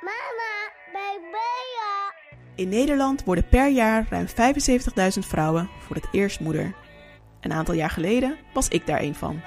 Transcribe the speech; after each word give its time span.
Mama, 0.00 0.72
bij. 0.92 1.18
In 2.54 2.68
Nederland 2.68 3.24
worden 3.24 3.48
per 3.48 3.68
jaar 3.68 4.06
ruim 4.10 4.26
75.000 4.26 5.18
vrouwen 5.18 5.70
voor 5.78 5.96
het 5.96 6.08
eerst 6.12 6.40
moeder. 6.40 6.74
Een 7.40 7.52
aantal 7.52 7.74
jaar 7.74 7.90
geleden 7.90 8.36
was 8.52 8.68
ik 8.68 8.86
daar 8.86 9.00
een 9.00 9.14
van. 9.14 9.40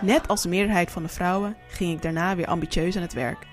Net 0.00 0.28
als 0.28 0.42
de 0.42 0.48
meerderheid 0.48 0.90
van 0.90 1.02
de 1.02 1.08
vrouwen 1.08 1.56
ging 1.68 1.92
ik 1.92 2.02
daarna 2.02 2.36
weer 2.36 2.46
ambitieus 2.46 2.96
aan 2.96 3.02
het 3.02 3.12
werk. 3.12 3.46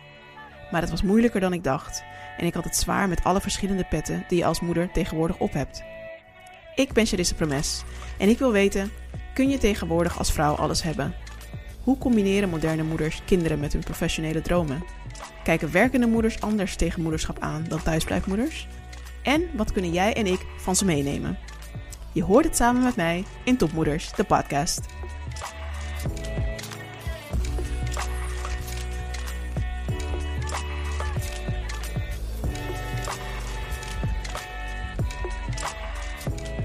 Maar 0.71 0.82
het 0.82 0.89
was 0.89 1.02
moeilijker 1.02 1.39
dan 1.39 1.54
ik 1.54 1.64
dacht 1.64 2.04
en 2.38 2.45
ik 2.45 2.54
had 2.54 2.64
het 2.64 2.75
zwaar 2.75 3.07
met 3.07 3.23
alle 3.23 3.41
verschillende 3.41 3.86
petten 3.89 4.25
die 4.27 4.38
je 4.38 4.45
als 4.45 4.59
moeder 4.59 4.91
tegenwoordig 4.91 5.38
op 5.38 5.54
hebt. 5.54 5.84
Ik 6.75 6.93
ben 6.93 7.05
Charisse 7.05 7.36
Promes 7.36 7.84
en 8.18 8.30
ik 8.30 8.39
wil 8.39 8.52
weten, 8.52 8.91
kun 9.34 9.50
je 9.50 9.57
tegenwoordig 9.57 10.18
als 10.18 10.32
vrouw 10.32 10.55
alles 10.55 10.84
hebben? 10.84 11.16
Hoe 11.83 11.97
combineren 11.97 12.50
moderne 12.50 12.83
moeders 12.83 13.21
kinderen 13.25 13.60
met 13.60 13.73
hun 13.73 13.83
professionele 13.83 14.41
dromen? 14.41 14.83
Kijken 15.43 15.71
werkende 15.71 16.07
moeders 16.07 16.41
anders 16.41 16.75
tegen 16.75 17.01
moederschap 17.01 17.39
aan 17.39 17.65
dan 17.68 17.83
thuisblijfmoeders? 17.83 18.68
En 19.24 19.50
wat 19.54 19.71
kunnen 19.71 19.91
jij 19.91 20.14
en 20.14 20.25
ik 20.25 20.46
van 20.57 20.75
ze 20.75 20.86
meenemen? 20.86 21.38
Je 22.11 22.24
hoort 22.24 22.46
het 22.46 22.55
samen 22.55 22.83
met 22.83 22.96
mij 22.96 23.24
in 23.43 23.57
Topmoeders, 23.57 24.14
de 24.14 24.24
podcast. 24.24 24.82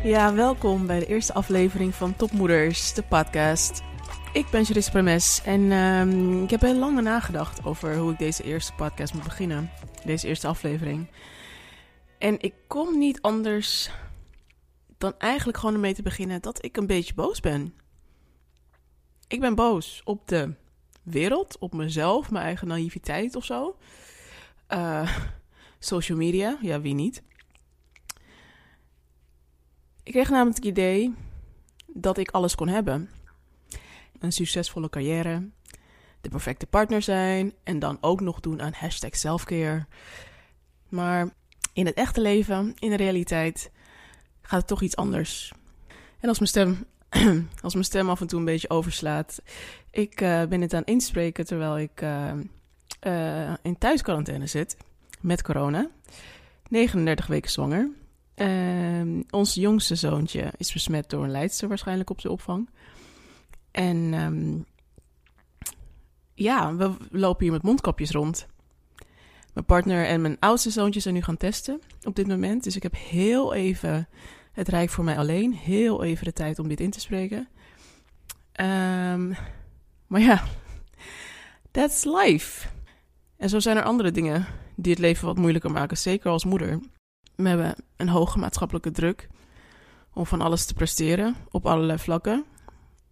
Ja, 0.02 0.34
welkom 0.34 0.86
bij 0.86 0.98
de 0.98 1.06
eerste 1.06 1.34
aflevering 1.34 1.94
van 1.94 2.16
Topmoeders, 2.16 2.94
de 2.94 3.02
podcast. 3.02 3.82
Ik 4.32 4.50
ben 4.50 4.64
Charisse 4.64 4.90
Premes 4.90 5.42
en 5.44 5.72
ehm, 5.72 6.42
ik 6.42 6.50
heb 6.50 6.60
heel 6.60 6.78
lang 6.78 7.00
nagedacht 7.00 7.64
over 7.64 7.96
hoe 7.96 8.12
ik 8.12 8.18
deze 8.18 8.42
eerste 8.42 8.72
podcast 8.72 9.14
moet 9.14 9.24
beginnen. 9.24 9.70
Deze 10.04 10.26
eerste 10.26 10.46
aflevering. 10.46 11.06
En 12.18 12.40
ik 12.40 12.54
kom 12.66 12.98
niet 12.98 13.20
anders 13.20 13.90
dan 14.98 15.14
eigenlijk 15.18 15.58
gewoon 15.58 15.74
ermee 15.74 15.94
te 15.94 16.02
beginnen 16.02 16.42
dat 16.42 16.64
ik 16.64 16.76
een 16.76 16.86
beetje 16.86 17.14
boos 17.14 17.40
ben. 17.40 17.74
Ik 19.28 19.40
ben 19.40 19.54
boos 19.54 20.00
op 20.04 20.28
de 20.28 20.54
wereld, 21.02 21.58
op 21.58 21.74
mezelf, 21.74 22.30
mijn 22.30 22.44
eigen 22.44 22.68
naïviteit 22.68 23.36
of 23.36 23.44
zo. 23.44 23.76
Eh, 24.66 25.16
social 25.78 26.18
media, 26.18 26.58
ja, 26.60 26.80
wie 26.80 26.94
niet? 26.94 27.22
Ik 30.02 30.12
kreeg 30.12 30.30
namelijk 30.30 30.56
het 30.56 30.66
idee 30.66 31.14
dat 31.86 32.18
ik 32.18 32.30
alles 32.30 32.54
kon 32.54 32.68
hebben. 32.68 33.10
Een 34.18 34.32
succesvolle 34.32 34.88
carrière, 34.88 35.48
de 36.20 36.28
perfecte 36.28 36.66
partner 36.66 37.02
zijn 37.02 37.52
en 37.64 37.78
dan 37.78 37.98
ook 38.00 38.20
nog 38.20 38.40
doen 38.40 38.62
aan 38.62 38.72
hashtag 38.74 39.16
selfcare. 39.16 39.86
Maar 40.88 41.28
in 41.72 41.86
het 41.86 41.94
echte 41.94 42.20
leven, 42.20 42.74
in 42.78 42.90
de 42.90 42.96
realiteit, 42.96 43.70
gaat 44.42 44.58
het 44.58 44.68
toch 44.68 44.82
iets 44.82 44.96
anders. 44.96 45.52
En 46.20 46.28
als 46.28 46.38
mijn 46.38 46.50
stem, 46.50 46.86
als 47.62 47.72
mijn 47.72 47.84
stem 47.84 48.10
af 48.10 48.20
en 48.20 48.26
toe 48.26 48.38
een 48.38 48.44
beetje 48.44 48.70
overslaat, 48.70 49.42
ik 49.90 50.20
uh, 50.20 50.44
ben 50.44 50.60
het 50.60 50.74
aan 50.74 50.84
inspreken 50.84 51.46
terwijl 51.46 51.78
ik 51.78 52.00
uh, 52.02 52.32
uh, 53.06 53.52
in 53.62 53.78
thuisquarantaine 53.78 54.46
zit 54.46 54.76
met 55.20 55.42
corona. 55.42 55.90
39 56.68 57.26
weken 57.26 57.50
zwanger. 57.50 57.90
Uh, 58.36 59.22
ons 59.30 59.54
jongste 59.54 59.94
zoontje 59.94 60.52
is 60.56 60.72
besmet 60.72 61.10
door 61.10 61.24
een 61.24 61.30
leidster 61.30 61.68
waarschijnlijk 61.68 62.10
op 62.10 62.20
de 62.20 62.30
opvang. 62.30 62.68
En 63.70 64.14
um, 64.14 64.64
ja, 66.34 66.74
we 66.74 66.96
lopen 67.10 67.42
hier 67.42 67.52
met 67.52 67.62
mondkapjes 67.62 68.10
rond. 68.10 68.46
Mijn 69.52 69.66
partner 69.66 70.06
en 70.06 70.20
mijn 70.20 70.36
oudste 70.40 70.70
zoontje 70.70 71.00
zijn 71.00 71.14
nu 71.14 71.22
gaan 71.22 71.36
testen 71.36 71.80
op 72.02 72.16
dit 72.16 72.26
moment. 72.26 72.64
Dus 72.64 72.76
ik 72.76 72.82
heb 72.82 72.94
heel 72.96 73.54
even 73.54 74.08
het 74.52 74.68
rijk 74.68 74.90
voor 74.90 75.04
mij 75.04 75.18
alleen. 75.18 75.52
Heel 75.52 76.04
even 76.04 76.24
de 76.24 76.32
tijd 76.32 76.58
om 76.58 76.68
dit 76.68 76.80
in 76.80 76.90
te 76.90 77.00
spreken. 77.00 77.48
Um, 78.60 79.36
maar 80.06 80.20
ja, 80.20 80.44
that's 81.70 82.04
life. 82.04 82.68
En 83.36 83.48
zo 83.48 83.60
zijn 83.60 83.76
er 83.76 83.82
andere 83.82 84.10
dingen 84.10 84.46
die 84.76 84.92
het 84.92 85.00
leven 85.00 85.26
wat 85.26 85.36
moeilijker 85.36 85.70
maken. 85.70 85.96
Zeker 85.96 86.30
als 86.30 86.44
moeder. 86.44 86.80
We 87.34 87.48
hebben 87.48 87.74
een 87.96 88.08
hoge 88.08 88.38
maatschappelijke 88.38 88.90
druk 88.90 89.28
om 90.12 90.26
van 90.26 90.40
alles 90.40 90.66
te 90.66 90.74
presteren 90.74 91.36
op 91.50 91.66
allerlei 91.66 91.98
vlakken. 91.98 92.44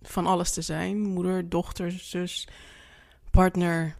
Van 0.03 0.27
alles 0.27 0.53
te 0.53 0.63
zijn: 0.63 1.01
moeder, 1.01 1.49
dochter, 1.49 1.91
zus, 1.91 2.49
partner, 3.31 3.97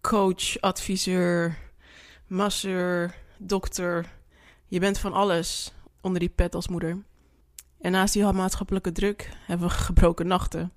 coach, 0.00 0.60
adviseur, 0.60 1.58
masseur, 2.26 3.14
dokter. 3.38 4.12
Je 4.66 4.80
bent 4.80 4.98
van 4.98 5.12
alles 5.12 5.72
onder 6.00 6.20
die 6.20 6.28
pet 6.28 6.54
als 6.54 6.68
moeder. 6.68 7.04
En 7.80 7.92
naast 7.92 8.12
die 8.12 8.32
maatschappelijke 8.32 8.92
druk 8.92 9.30
hebben 9.46 9.68
we 9.68 9.72
gebroken 9.74 10.26
nachten. 10.26 10.72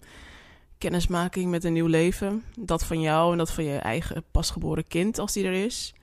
Kennismaking 0.77 1.49
met 1.49 1.63
een 1.63 1.73
nieuw 1.73 1.87
leven. 1.87 2.43
Dat 2.59 2.85
van 2.85 3.01
jou 3.01 3.31
en 3.31 3.37
dat 3.37 3.51
van 3.51 3.63
je 3.63 3.77
eigen 3.77 4.23
pasgeboren 4.31 4.87
kind, 4.87 5.19
als 5.19 5.33
die 5.33 5.45
er 5.45 5.65
is. 5.65 5.93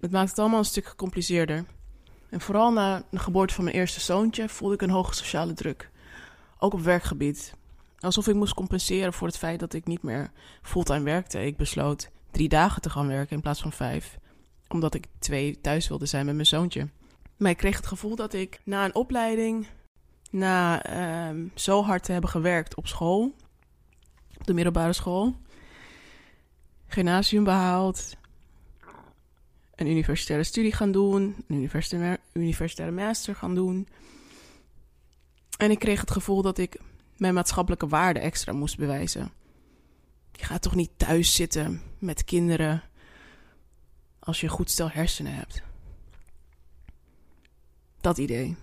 Het 0.00 0.10
maakt 0.10 0.30
het 0.30 0.38
allemaal 0.38 0.58
een 0.58 0.64
stuk 0.64 0.86
gecompliceerder. 0.86 1.64
En 2.28 2.40
vooral 2.40 2.72
na 2.72 3.04
de 3.10 3.18
geboorte 3.18 3.54
van 3.54 3.64
mijn 3.64 3.76
eerste 3.76 4.00
zoontje 4.00 4.48
voelde 4.48 4.74
ik 4.74 4.82
een 4.82 4.90
hoge 4.90 5.14
sociale 5.14 5.52
druk. 5.52 5.90
Ook 6.62 6.72
op 6.72 6.80
werkgebied. 6.80 7.54
Alsof 7.98 8.28
ik 8.28 8.34
moest 8.34 8.54
compenseren 8.54 9.12
voor 9.12 9.26
het 9.26 9.38
feit 9.38 9.60
dat 9.60 9.72
ik 9.72 9.86
niet 9.86 10.02
meer 10.02 10.30
fulltime 10.62 11.04
werkte. 11.04 11.44
Ik 11.44 11.56
besloot 11.56 12.10
drie 12.30 12.48
dagen 12.48 12.82
te 12.82 12.90
gaan 12.90 13.06
werken 13.06 13.36
in 13.36 13.42
plaats 13.42 13.60
van 13.60 13.72
vijf. 13.72 14.18
Omdat 14.68 14.94
ik 14.94 15.06
twee 15.18 15.60
thuis 15.60 15.88
wilde 15.88 16.06
zijn 16.06 16.26
met 16.26 16.34
mijn 16.34 16.46
zoontje. 16.46 16.88
Maar 17.36 17.50
ik 17.50 17.56
kreeg 17.56 17.76
het 17.76 17.86
gevoel 17.86 18.16
dat 18.16 18.32
ik 18.32 18.60
na 18.64 18.84
een 18.84 18.94
opleiding, 18.94 19.66
na 20.30 20.86
uh, 21.32 21.50
zo 21.54 21.82
hard 21.82 22.04
te 22.04 22.12
hebben 22.12 22.30
gewerkt 22.30 22.74
op 22.74 22.86
school, 22.86 23.34
op 24.38 24.46
de 24.46 24.54
middelbare 24.54 24.92
school, 24.92 25.36
gymnasium 26.86 27.44
behaald, 27.44 28.16
een 29.74 29.86
universitaire 29.86 30.44
studie 30.44 30.72
gaan 30.72 30.92
doen, 30.92 31.44
een 31.48 31.68
universitaire 32.32 32.94
master 32.94 33.34
gaan 33.34 33.54
doen. 33.54 33.88
En 35.62 35.70
ik 35.70 35.78
kreeg 35.78 36.00
het 36.00 36.10
gevoel 36.10 36.42
dat 36.42 36.58
ik 36.58 36.80
mijn 37.16 37.34
maatschappelijke 37.34 37.86
waarde 37.86 38.20
extra 38.20 38.52
moest 38.52 38.76
bewijzen. 38.76 39.32
Je 40.32 40.44
gaat 40.44 40.62
toch 40.62 40.74
niet 40.74 40.90
thuis 40.96 41.34
zitten 41.34 41.82
met 41.98 42.24
kinderen 42.24 42.82
als 44.18 44.40
je 44.40 44.46
een 44.46 44.52
goed 44.52 44.70
stel 44.70 44.90
hersenen 44.90 45.34
hebt. 45.34 45.62
Dat 48.00 48.18
idee. 48.18 48.56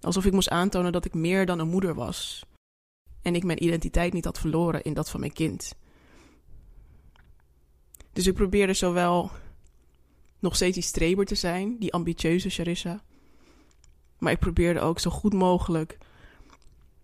Alsof 0.00 0.24
ik 0.24 0.32
moest 0.32 0.48
aantonen 0.48 0.92
dat 0.92 1.04
ik 1.04 1.14
meer 1.14 1.46
dan 1.46 1.58
een 1.58 1.68
moeder 1.68 1.94
was. 1.94 2.44
En 3.22 3.34
ik 3.34 3.44
mijn 3.44 3.62
identiteit 3.62 4.12
niet 4.12 4.24
had 4.24 4.38
verloren 4.38 4.82
in 4.82 4.94
dat 4.94 5.10
van 5.10 5.20
mijn 5.20 5.32
kind. 5.32 5.74
Dus 8.12 8.26
ik 8.26 8.34
probeerde 8.34 8.74
zowel 8.74 9.30
nog 10.38 10.54
steeds 10.54 10.74
die 10.74 10.82
streber 10.82 11.24
te 11.24 11.34
zijn, 11.34 11.78
die 11.78 11.92
ambitieuze 11.92 12.50
Charissa. 12.50 13.02
Maar 14.22 14.32
ik 14.32 14.38
probeerde 14.38 14.80
ook 14.80 14.98
zo 14.98 15.10
goed 15.10 15.32
mogelijk 15.32 15.98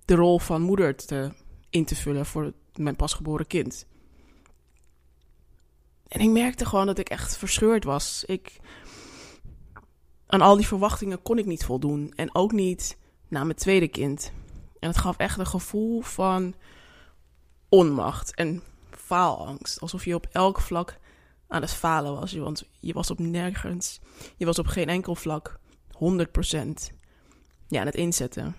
de 0.04 0.14
rol 0.14 0.38
van 0.38 0.62
moeder 0.62 0.96
te, 0.96 1.32
in 1.70 1.84
te 1.84 1.96
vullen 1.96 2.26
voor 2.26 2.52
mijn 2.74 2.96
pasgeboren 2.96 3.46
kind. 3.46 3.86
En 6.08 6.20
ik 6.20 6.30
merkte 6.30 6.66
gewoon 6.66 6.86
dat 6.86 6.98
ik 6.98 7.08
echt 7.08 7.36
verscheurd 7.36 7.84
was. 7.84 8.24
Ik, 8.26 8.56
aan 10.26 10.40
al 10.40 10.56
die 10.56 10.66
verwachtingen 10.66 11.22
kon 11.22 11.38
ik 11.38 11.46
niet 11.46 11.64
voldoen. 11.64 12.12
En 12.16 12.34
ook 12.34 12.52
niet 12.52 12.96
na 13.28 13.44
mijn 13.44 13.58
tweede 13.58 13.88
kind. 13.88 14.32
En 14.78 14.88
het 14.88 14.98
gaf 14.98 15.16
echt 15.16 15.38
een 15.38 15.46
gevoel 15.46 16.00
van 16.00 16.54
onmacht 17.68 18.34
en 18.34 18.62
faalangst. 18.90 19.80
Alsof 19.80 20.04
je 20.04 20.14
op 20.14 20.26
elk 20.32 20.60
vlak 20.60 20.98
aan 21.48 21.62
het 21.62 21.72
falen 21.72 22.14
was. 22.14 22.32
Want 22.32 22.68
je 22.78 22.92
was 22.92 23.10
op 23.10 23.18
nergens, 23.18 24.00
je 24.36 24.44
was 24.44 24.58
op 24.58 24.66
geen 24.66 24.88
enkel 24.88 25.14
vlak 25.14 25.58
100% 25.92 26.96
ja, 27.68 27.84
het 27.84 27.94
inzetten. 27.94 28.54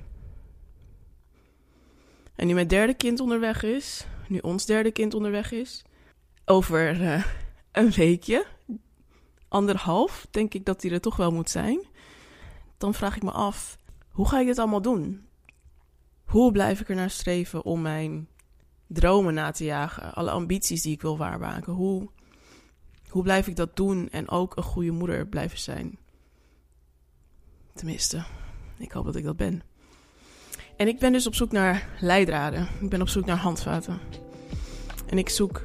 En 2.36 2.48
nu 2.48 2.54
mijn 2.54 2.68
derde 2.68 2.94
kind 2.94 3.20
onderweg 3.20 3.64
is, 3.64 4.06
nu 4.28 4.38
ons 4.38 4.66
derde 4.66 4.92
kind 4.92 5.14
onderweg 5.14 5.52
is, 5.52 5.84
over 6.46 7.02
uh, 7.02 7.26
een 7.72 7.92
weekje, 7.92 8.46
anderhalf, 9.48 10.28
denk 10.32 10.54
ik 10.54 10.66
dat 10.66 10.82
hij 10.82 10.92
er 10.92 11.02
toch 11.02 11.16
wel 11.16 11.32
moet 11.32 11.50
zijn. 11.50 11.88
Dan 12.78 12.94
vraag 12.94 13.16
ik 13.16 13.24
me 13.24 13.32
af, 13.32 13.78
hoe 14.10 14.28
ga 14.28 14.40
ik 14.40 14.46
dit 14.46 14.60
allemaal 14.60 14.82
doen? 14.82 15.28
Hoe 16.24 16.52
blijf 16.52 16.80
ik 16.80 16.90
er 16.90 16.96
naar 16.96 17.10
streven 17.10 17.64
om 17.64 17.82
mijn 17.82 18.28
dromen 18.88 19.34
na 19.34 19.52
te 19.52 19.64
jagen, 19.64 20.14
alle 20.14 20.32
ambities 20.32 20.82
die 20.82 20.94
ik 20.94 21.02
wil 21.02 21.18
waarmaken? 21.18 21.74
Hoe, 21.74 22.10
hoe 23.08 23.24
blijf 23.24 23.48
ik 23.48 23.56
dat 23.56 23.76
doen 23.76 24.10
en 24.10 24.30
ook 24.30 24.58
een 24.58 24.64
goede 24.64 24.92
moeder 24.92 25.28
blijven 25.28 25.60
zijn? 25.60 25.98
Tenminste, 27.74 28.26
ik 28.80 28.92
hoop 28.92 29.06
dat 29.06 29.16
ik 29.16 29.24
dat 29.24 29.38
ben. 29.38 29.62
En 30.76 30.88
ik 30.88 31.00
ben 31.00 31.12
dus 31.12 31.28
op 31.28 31.36
zoek 31.36 31.52
naar 31.52 31.90
leidraden. 32.00 32.68
Ik 32.82 32.90
ben 32.90 33.02
op 33.02 33.10
zoek 33.10 33.26
naar 33.26 33.38
handvaten. 33.38 34.00
En 35.06 35.18
ik 35.18 35.30
zoek 35.30 35.64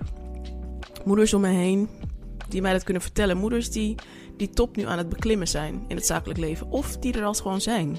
moeders 1.05 1.35
om 1.35 1.41
me 1.41 1.49
heen 1.49 1.89
die 2.49 2.63
mij 2.63 2.73
dat 2.73 2.83
kunnen 2.83 3.03
vertellen. 3.03 3.37
Moeders 3.37 3.71
die 3.71 3.95
die 4.37 4.51
top 4.51 4.77
nu 4.77 4.87
aan 4.87 4.99
het 4.99 5.09
beklimmen 5.09 5.49
zijn 5.49 5.85
in 5.89 5.97
het 5.97 6.07
zakelijk 6.07 6.39
leven. 6.39 6.71
Of 6.71 6.97
die 6.97 7.13
er 7.13 7.25
al 7.25 7.35
gewoon 7.35 7.61
zijn. 7.61 7.99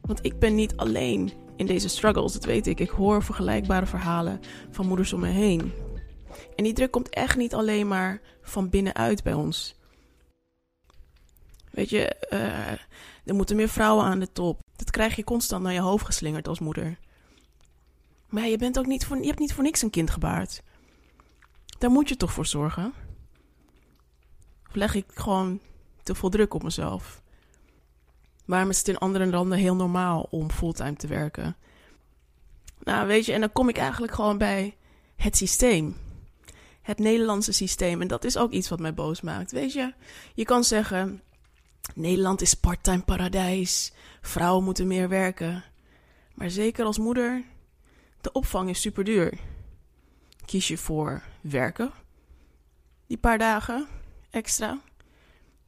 Want 0.00 0.24
ik 0.24 0.38
ben 0.38 0.54
niet 0.54 0.76
alleen 0.76 1.32
in 1.56 1.66
deze 1.66 1.88
struggles, 1.88 2.32
dat 2.32 2.44
weet 2.44 2.66
ik. 2.66 2.80
Ik 2.80 2.90
hoor 2.90 3.22
vergelijkbare 3.22 3.86
verhalen 3.86 4.40
van 4.70 4.86
moeders 4.86 5.12
om 5.12 5.20
me 5.20 5.28
heen. 5.28 5.72
En 6.56 6.64
die 6.64 6.72
druk 6.72 6.90
komt 6.90 7.08
echt 7.08 7.36
niet 7.36 7.54
alleen 7.54 7.88
maar 7.88 8.20
van 8.42 8.68
binnenuit 8.68 9.22
bij 9.22 9.34
ons. 9.34 9.78
Weet 11.70 11.90
je, 11.90 12.16
uh, 12.32 12.72
er 13.30 13.36
moeten 13.36 13.56
meer 13.56 13.68
vrouwen 13.68 14.04
aan 14.04 14.18
de 14.18 14.32
top. 14.32 14.60
Dat 14.76 14.90
krijg 14.90 15.16
je 15.16 15.24
constant 15.24 15.62
naar 15.62 15.72
je 15.72 15.80
hoofd 15.80 16.04
geslingerd 16.04 16.48
als 16.48 16.58
moeder. 16.58 16.98
Maar 18.28 18.48
je, 18.48 18.58
bent 18.58 18.78
ook 18.78 18.86
niet 18.86 19.06
voor, 19.06 19.18
je 19.18 19.26
hebt 19.26 19.38
niet 19.38 19.52
voor 19.52 19.62
niks 19.62 19.82
een 19.82 19.90
kind 19.90 20.10
gebaard. 20.10 20.62
Daar 21.78 21.90
moet 21.90 22.08
je 22.08 22.16
toch 22.16 22.32
voor 22.32 22.46
zorgen? 22.46 22.92
Of 24.68 24.74
leg 24.74 24.94
ik 24.94 25.04
gewoon 25.14 25.60
te 26.02 26.14
veel 26.14 26.28
druk 26.28 26.54
op 26.54 26.62
mezelf? 26.62 27.22
Waarom 28.44 28.70
is 28.70 28.78
het 28.78 28.88
in 28.88 28.98
andere 28.98 29.26
landen 29.26 29.58
heel 29.58 29.76
normaal 29.76 30.26
om 30.30 30.50
fulltime 30.50 30.96
te 30.96 31.06
werken? 31.06 31.56
Nou, 32.78 33.06
weet 33.06 33.26
je, 33.26 33.32
en 33.32 33.40
dan 33.40 33.52
kom 33.52 33.68
ik 33.68 33.76
eigenlijk 33.76 34.12
gewoon 34.12 34.38
bij 34.38 34.76
het 35.16 35.36
systeem. 35.36 35.96
Het 36.82 36.98
Nederlandse 36.98 37.52
systeem. 37.52 38.00
En 38.00 38.08
dat 38.08 38.24
is 38.24 38.36
ook 38.36 38.50
iets 38.50 38.68
wat 38.68 38.80
mij 38.80 38.94
boos 38.94 39.20
maakt. 39.20 39.52
Weet 39.52 39.72
je, 39.72 39.92
je 40.34 40.44
kan 40.44 40.64
zeggen: 40.64 41.22
Nederland 41.94 42.40
is 42.40 42.54
parttime 42.54 43.02
paradijs. 43.02 43.92
Vrouwen 44.20 44.64
moeten 44.64 44.86
meer 44.86 45.08
werken. 45.08 45.64
Maar 46.34 46.50
zeker 46.50 46.84
als 46.84 46.98
moeder, 46.98 47.44
de 48.20 48.32
opvang 48.32 48.68
is 48.68 48.80
super 48.80 49.04
duur. 49.04 49.38
Kies 50.44 50.68
je 50.68 50.78
voor 50.78 51.22
werken, 51.40 51.92
die 53.06 53.18
paar 53.18 53.38
dagen 53.38 53.86
extra? 54.30 54.80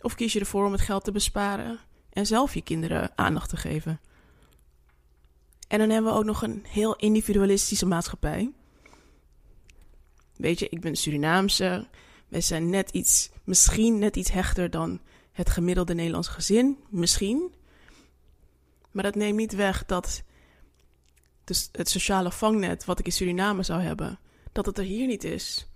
Of 0.00 0.14
kies 0.14 0.32
je 0.32 0.40
ervoor 0.40 0.66
om 0.66 0.72
het 0.72 0.80
geld 0.80 1.04
te 1.04 1.12
besparen 1.12 1.78
en 2.10 2.26
zelf 2.26 2.54
je 2.54 2.62
kinderen 2.62 3.12
aandacht 3.14 3.48
te 3.48 3.56
geven? 3.56 4.00
En 5.68 5.78
dan 5.78 5.90
hebben 5.90 6.12
we 6.12 6.18
ook 6.18 6.24
nog 6.24 6.42
een 6.42 6.64
heel 6.68 6.96
individualistische 6.96 7.86
maatschappij. 7.86 8.52
Weet 10.36 10.58
je, 10.58 10.68
ik 10.68 10.80
ben 10.80 10.96
Surinaamse. 10.96 11.88
Wij 12.28 12.40
zijn 12.40 12.70
net 12.70 12.90
iets, 12.90 13.30
misschien 13.44 13.98
net 13.98 14.16
iets 14.16 14.30
hechter 14.30 14.70
dan 14.70 15.00
het 15.32 15.50
gemiddelde 15.50 15.94
Nederlands 15.94 16.28
gezin. 16.28 16.78
Misschien. 16.88 17.54
Maar 18.90 19.02
dat 19.04 19.14
neemt 19.14 19.36
niet 19.36 19.54
weg 19.54 19.84
dat 19.86 20.22
het 21.72 21.88
sociale 21.88 22.32
vangnet 22.32 22.84
wat 22.84 22.98
ik 22.98 23.06
in 23.06 23.12
Suriname 23.12 23.62
zou 23.62 23.80
hebben, 23.80 24.18
dat 24.52 24.66
het 24.66 24.78
er 24.78 24.84
hier 24.84 25.06
niet 25.06 25.24
is. 25.24 25.66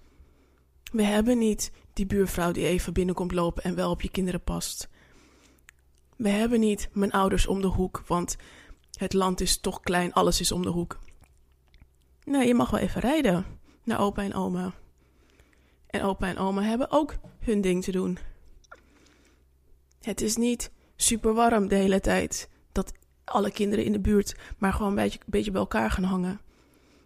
We 0.93 1.03
hebben 1.03 1.39
niet 1.39 1.71
die 1.93 2.07
buurvrouw 2.07 2.53
die 2.53 2.67
even 2.67 2.93
binnenkomt 2.93 3.33
lopen 3.33 3.63
en 3.63 3.75
wel 3.75 3.91
op 3.91 4.03
je 4.03 4.11
kinderen 4.11 4.43
past. 4.43 4.89
We 6.17 6.29
hebben 6.29 6.61
niet 6.61 6.89
mijn 6.93 7.13
ouders 7.13 7.47
om 7.47 7.61
de 7.61 7.67
hoek, 7.67 8.03
want 8.07 8.37
het 8.99 9.13
land 9.13 9.41
is 9.41 9.61
toch 9.61 9.81
klein, 9.81 10.13
alles 10.13 10.41
is 10.41 10.53
om 10.53 10.63
de 10.63 10.69
hoek. 10.69 10.99
Nee, 12.25 12.47
je 12.47 12.55
mag 12.55 12.71
wel 12.71 12.81
even 12.81 13.01
rijden 13.01 13.47
naar 13.85 14.01
opa 14.01 14.23
en 14.23 14.35
oma. 14.35 14.75
En 15.87 16.03
opa 16.03 16.29
en 16.29 16.39
oma 16.39 16.63
hebben 16.63 16.91
ook 16.91 17.15
hun 17.39 17.61
ding 17.61 17.85
te 17.85 17.93
doen. 17.93 18.19
Het 20.07 20.21
is 20.21 20.37
niet 20.37 20.71
super 20.97 21.35
warm 21.35 21.69
de 21.69 21.75
hele 21.75 22.01
tijd 22.01 22.49
dat 22.73 22.93
alle 23.25 23.51
kinderen 23.51 23.85
in 23.85 23.93
de 23.93 24.01
buurt 24.01 24.37
maar 24.59 24.73
gewoon 24.73 24.89
een 24.89 24.95
beetje, 24.95 25.19
beetje 25.27 25.51
bij 25.51 25.61
elkaar 25.61 25.91
gaan 25.91 26.05
hangen. 26.05 26.41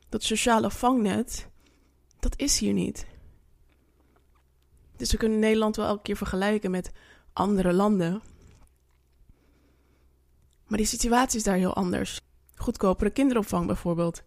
Dat 0.08 0.22
sociale 0.22 0.70
vangnet, 0.70 1.48
dat 2.18 2.38
is 2.38 2.58
hier 2.58 2.72
niet. 2.72 3.06
Dus 4.96 5.10
we 5.10 5.16
kunnen 5.16 5.38
Nederland 5.38 5.76
wel 5.76 5.86
elke 5.86 6.02
keer 6.02 6.16
vergelijken 6.16 6.70
met 6.70 6.90
andere 7.32 7.72
landen. 7.72 8.22
Maar 10.66 10.78
die 10.78 10.86
situatie 10.86 11.38
is 11.38 11.44
daar 11.44 11.56
heel 11.56 11.74
anders. 11.74 12.20
Goedkopere 12.54 13.10
kinderopvang 13.10 13.66
bijvoorbeeld. 13.66 14.22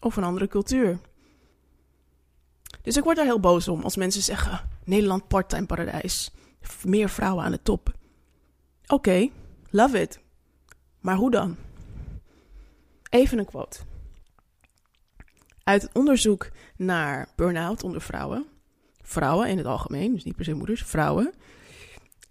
Of 0.00 0.16
een 0.16 0.24
andere 0.24 0.48
cultuur. 0.48 0.98
Dus 2.82 2.96
ik 2.96 3.04
word 3.04 3.16
daar 3.16 3.24
heel 3.24 3.40
boos 3.40 3.68
om 3.68 3.82
als 3.82 3.96
mensen 3.96 4.22
zeggen: 4.22 4.68
Nederland 4.84 5.28
parttime 5.28 5.66
paradijs. 5.66 6.32
Meer 6.84 7.08
vrouwen 7.08 7.44
aan 7.44 7.50
de 7.50 7.62
top. 7.62 7.92
Oké, 8.86 9.28
love 9.70 10.00
it. 10.00 10.20
Maar 11.00 11.16
hoe 11.16 11.30
dan? 11.30 11.56
Even 13.10 13.38
een 13.38 13.44
quote. 13.44 13.78
Uit 15.64 15.82
het 15.82 15.92
onderzoek 15.92 16.50
naar 16.76 17.28
burn-out 17.36 17.84
onder 17.84 18.00
vrouwen, 18.00 18.46
vrouwen 19.02 19.48
in 19.48 19.56
het 19.56 19.66
algemeen, 19.66 20.12
dus 20.12 20.24
niet 20.24 20.36
per 20.36 20.44
se 20.44 20.54
moeders, 20.54 20.82
vrouwen, 20.82 21.32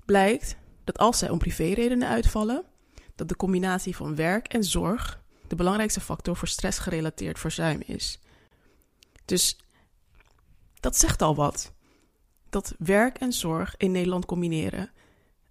blijkt 0.06 0.56
dat 0.84 0.98
als 0.98 1.18
zij 1.18 1.30
om 1.30 1.38
privéredenen 1.38 2.08
uitvallen, 2.08 2.64
dat 3.16 3.28
de 3.28 3.36
combinatie 3.36 3.96
van 3.96 4.16
werk 4.16 4.48
en 4.48 4.64
zorg 4.64 5.22
de 5.48 5.56
belangrijkste 5.56 6.02
factor 6.02 6.36
voor 6.36 6.48
stressgerelateerd 6.48 7.40
verzuim 7.40 7.82
is. 7.86 8.20
Dus 9.26 9.58
dat 10.80 10.98
zegt 10.98 11.22
al 11.22 11.36
wat. 11.36 11.72
Dat 12.50 12.76
werk 12.78 13.18
en 13.18 13.34
zorg 13.34 13.78
in 13.78 13.92
Nederland 13.92 14.26
combineren 14.26 14.92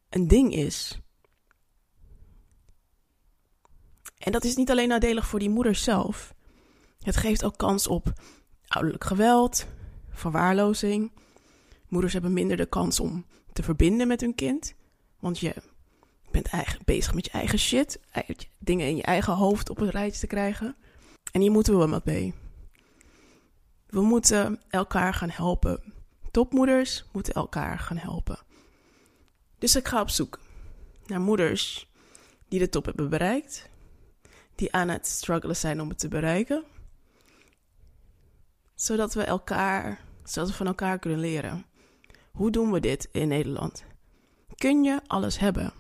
een 0.09 0.29
ding 0.29 0.55
is. 0.55 1.01
En 4.19 4.33
dat 4.33 4.45
is 4.45 4.57
niet 4.57 4.71
alleen 4.71 4.89
nadelig 4.89 5.27
voor 5.27 5.39
die 5.39 5.51
moeder 5.51 5.75
zelf. 5.75 6.35
Het 6.99 7.17
geeft 7.17 7.45
ook 7.45 7.57
kans 7.57 7.87
op 7.87 8.13
ouderlijk 8.67 9.05
geweld, 9.05 9.67
verwaarlozing. 10.11 11.13
Moeders 11.89 12.13
hebben 12.13 12.33
minder 12.33 12.57
de 12.57 12.67
kans 12.67 13.01
om 13.01 13.27
te 13.53 13.63
verbinden 13.63 14.09
met 14.09 14.21
hun 14.21 14.35
kind. 14.35 14.75
Want 15.21 15.39
je 15.39 15.55
bent 16.31 16.79
bezig 16.85 17.15
met 17.15 17.25
je 17.25 17.31
eigen 17.31 17.59
shit. 17.59 18.01
Dingen 18.59 18.87
in 18.87 18.97
je 18.97 19.03
eigen 19.03 19.33
hoofd 19.33 19.71
op 19.71 19.81
een 19.81 19.91
rijtje 19.91 20.21
te 20.21 20.27
krijgen. 20.27 20.77
En 21.33 21.41
hier 21.41 21.51
moeten 21.51 21.79
we 21.79 21.87
wat 21.87 22.05
mee. 22.05 22.35
We 23.87 24.01
moeten 24.01 24.61
elkaar 24.69 25.15
gaan 25.15 25.31
helpen. 25.31 25.98
Topmoeders 26.31 27.05
moeten 27.13 27.35
elkaar 27.35 27.79
gaan 27.79 27.97
helpen. 27.97 28.39
Dus 29.59 29.77
ik 29.77 29.89
ga 29.89 30.01
op 30.01 30.09
zoek 30.09 30.41
naar 31.07 31.21
moeders 31.21 31.91
die 32.49 32.59
de 32.59 32.69
top 32.69 32.85
hebben 32.85 33.09
bereikt. 33.09 33.69
Die 34.55 34.73
aan 34.73 34.89
het 34.89 35.07
struggelen 35.07 35.57
zijn 35.57 35.81
om 35.81 35.89
het 35.89 35.99
te 35.99 36.09
bereiken. 36.09 36.65
Zodat 38.75 39.15
we 39.15 39.23
elkaar, 39.23 40.01
zodat 40.25 40.49
we 40.49 40.57
van 40.57 40.67
elkaar 40.67 40.99
kunnen 40.99 41.21
leren. 41.21 41.67
Hoe 42.33 42.51
doen 42.51 42.73
we 42.73 42.81
dit 42.81 43.09
in 43.13 43.29
Nederland? 43.29 43.85
Kun 44.55 44.85
je 44.85 45.01
alles 45.07 45.39
hebben? 45.39 45.73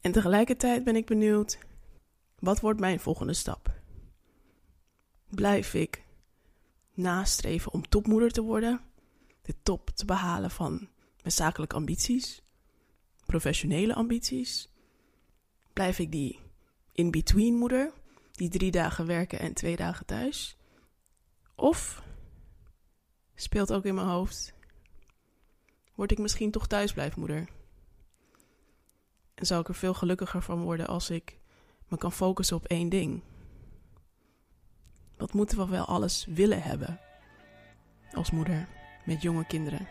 En 0.00 0.12
tegelijkertijd 0.12 0.84
ben 0.84 0.96
ik 0.96 1.06
benieuwd, 1.06 1.58
wat 2.38 2.60
wordt 2.60 2.80
mijn 2.80 3.00
volgende 3.00 3.34
stap? 3.34 3.72
Blijf 5.28 5.74
ik 5.74 6.03
nastreven 6.94 7.72
om 7.72 7.88
topmoeder 7.88 8.30
te 8.30 8.42
worden, 8.42 8.80
de 9.42 9.54
top 9.62 9.90
te 9.90 10.04
behalen 10.04 10.50
van 10.50 10.88
mijn 11.22 11.32
zakelijke 11.34 11.74
ambities, 11.74 12.42
professionele 13.26 13.94
ambities? 13.94 14.72
Blijf 15.72 15.98
ik 15.98 16.12
die 16.12 16.40
in-between 16.92 17.54
moeder, 17.54 17.92
die 18.32 18.48
drie 18.48 18.70
dagen 18.70 19.06
werken 19.06 19.38
en 19.38 19.54
twee 19.54 19.76
dagen 19.76 20.06
thuis? 20.06 20.56
Of 21.54 22.02
speelt 23.34 23.72
ook 23.72 23.84
in 23.84 23.94
mijn 23.94 24.06
hoofd, 24.06 24.54
word 25.94 26.10
ik 26.10 26.18
misschien 26.18 26.50
toch 26.50 26.66
thuisblijfmoeder? 26.66 27.48
En 29.34 29.46
zou 29.46 29.60
ik 29.60 29.68
er 29.68 29.74
veel 29.74 29.94
gelukkiger 29.94 30.42
van 30.42 30.62
worden 30.62 30.86
als 30.86 31.10
ik 31.10 31.38
me 31.88 31.96
kan 31.96 32.12
focussen 32.12 32.56
op 32.56 32.64
één 32.64 32.88
ding. 32.88 33.22
Wat 35.16 35.32
moeten 35.32 35.58
we 35.58 35.66
wel 35.66 35.84
alles 35.84 36.26
willen 36.28 36.62
hebben 36.62 37.00
als 38.12 38.30
moeder 38.30 38.66
met 39.04 39.22
jonge 39.22 39.46
kinderen? 39.46 39.88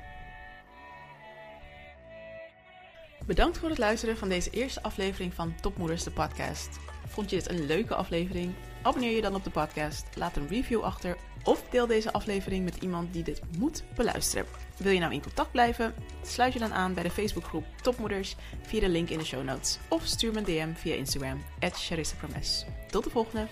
Bedankt 3.25 3.57
voor 3.57 3.69
het 3.69 3.77
luisteren 3.77 4.17
van 4.17 4.29
deze 4.29 4.49
eerste 4.49 4.83
aflevering 4.83 5.33
van 5.33 5.55
Topmoeders, 5.61 6.03
de 6.03 6.11
podcast. 6.11 6.79
Vond 7.07 7.29
je 7.29 7.35
dit 7.35 7.49
een 7.49 7.65
leuke 7.65 7.95
aflevering? 7.95 8.53
Abonneer 8.81 9.15
je 9.15 9.21
dan 9.21 9.35
op 9.35 9.43
de 9.43 9.49
podcast, 9.49 10.05
laat 10.15 10.35
een 10.35 10.47
review 10.47 10.81
achter 10.81 11.17
of 11.43 11.63
deel 11.69 11.87
deze 11.87 12.13
aflevering 12.13 12.63
met 12.63 12.75
iemand 12.75 13.13
die 13.13 13.23
dit 13.23 13.41
moet 13.57 13.83
beluisteren. 13.95 14.45
Wil 14.77 14.91
je 14.91 14.99
nou 14.99 15.13
in 15.13 15.21
contact 15.21 15.51
blijven? 15.51 15.93
Sluit 16.21 16.53
je 16.53 16.59
dan 16.59 16.73
aan 16.73 16.93
bij 16.93 17.03
de 17.03 17.09
Facebookgroep 17.09 17.65
Topmoeders 17.81 18.35
via 18.61 18.79
de 18.79 18.89
link 18.89 19.09
in 19.09 19.17
de 19.17 19.25
show 19.25 19.43
notes 19.43 19.79
of 19.87 20.05
stuur 20.05 20.31
me 20.31 20.37
een 20.37 20.43
DM 20.43 20.73
via 20.73 20.95
Instagram, 20.95 21.43
at 21.59 21.91
Tot 22.89 23.03
de 23.03 23.09
volgende! 23.09 23.47